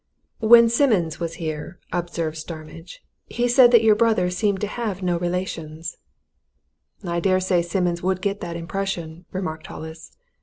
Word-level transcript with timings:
"When 0.39 0.67
Simmons 0.67 1.19
was 1.19 1.35
here," 1.35 1.77
observed 1.93 2.35
Starmidge, 2.35 3.03
"he 3.27 3.47
said 3.47 3.69
that 3.69 3.83
your 3.83 3.93
brother 3.93 4.31
seemed 4.31 4.59
to 4.61 4.65
have 4.65 5.03
no 5.03 5.19
relations." 5.19 5.97
"I 7.03 7.19
daresay 7.19 7.61
Simmons 7.61 8.01
would 8.01 8.19
get 8.19 8.41
that 8.41 8.57
impression," 8.57 9.25
remarked 9.31 9.67
Hollis. 9.67 10.17